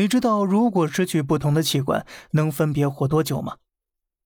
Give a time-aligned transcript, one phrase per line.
[0.00, 3.58] 你知道如果失去不同的器官，能分别活多久吗？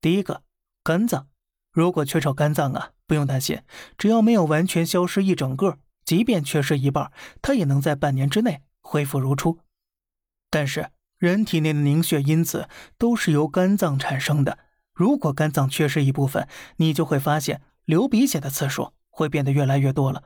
[0.01, 0.45] 第一个，
[0.85, 1.27] 肝脏，
[1.73, 3.61] 如果缺少肝脏啊，不用担心，
[3.99, 7.11] 只要没有完全消失一整个，即便缺失一半，
[7.43, 9.59] 它也能在半年之内恢复如初。
[10.49, 14.59] 但是人体内的凝血因子都是由肝脏产生的，
[14.93, 16.47] 如果肝脏缺失一部分，
[16.77, 20.23] 你就会发现流鼻血的次数会变得越来越多了。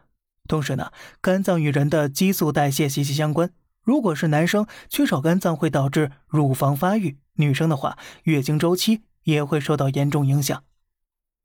[0.46, 0.92] 同时呢，
[1.22, 3.50] 肝脏与人的激素代谢息息相关。
[3.88, 10.62] 如果是男生缺少肝脏，会导致乳房发育；女生的话，月经周期也会受到严重影响。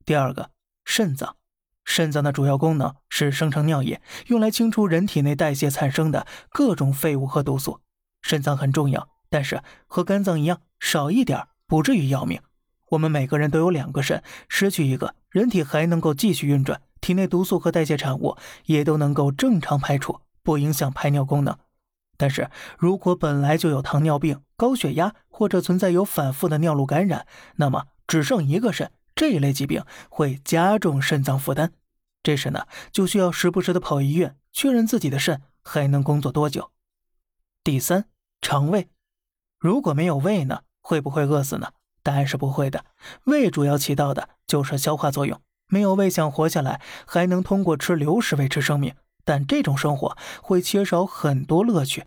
[0.04, 0.50] 第二个，
[0.84, 1.36] 肾脏，
[1.86, 7.80] 肾脏的主要功能是生成尿液，用来清除人体内代谢产生的各种废物和毒素。
[8.20, 12.42] 肾脏很重要，但是和肝脏一样，少一点不至于要命。
[12.90, 16.82] 我们每个人都有两个肾，失去一个，人体还能够继续运转。
[17.00, 21.56] 体内毒素和代谢产物也都能够正常排出，不影响排尿功能。
[22.16, 31.72] 但是如果本来就有糖尿病、高血压，或者存在有反复的尿路感染，那么只剩一个肾这一类疾病会加重肾脏负担。
[32.22, 36.70] 这时呢，就需要时不时的跑医院确认自己的肾还能工作多久。
[37.62, 38.06] 第三，
[38.40, 38.88] 肠胃，
[39.58, 41.72] 如果没有胃呢，会不会饿死呢？
[42.02, 42.84] 答案是不会的。
[43.24, 45.40] 胃主要起到的就是消化作用。
[45.68, 48.94] 没有胃想活下来，还能通过吃流食维持生命，
[49.24, 52.04] 但这种生活会缺少很多乐趣。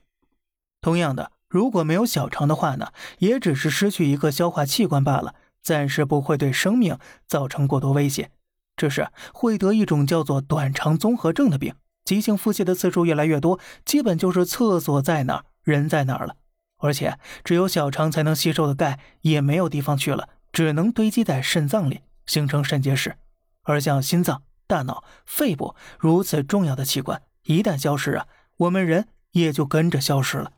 [0.88, 8.32] 同样的，如果没有小肠的话呢，也只是失去一个消化器官罢了，暂时不会对生命造成过多威胁，
[8.78, 16.38] 只是会得一种叫做短肠综合症的病，急性腹泻的次数越来越多，基本就是厕所在哪儿，人在哪儿了。
[16.78, 23.18] 而且只有小肠才能吸收的钙也没有地方去了，只能堆积在肾脏里，形成肾结石。
[23.64, 30.54] 而像心脏、大脑、肺部如此重要的器官，一旦消失啊，我们人也就跟着消失了。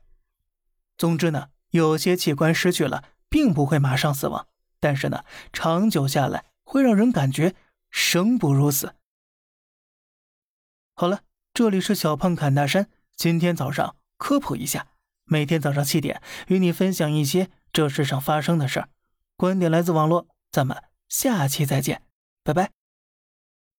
[0.99, 4.47] 总之呢，有些器官失去了，并不会马上死亡，
[4.81, 7.55] 但是呢，长久下来会让人感觉
[7.89, 8.93] 生不如死。
[10.93, 11.21] 好了，
[11.53, 14.87] 这里是小胖侃大山，今天早上科普一下，
[15.23, 18.89] 每天早上七点与你分享一些这世上发生的事儿，
[19.37, 22.03] 观点来自网络，咱们下期再见，
[22.43, 22.78] 拜拜。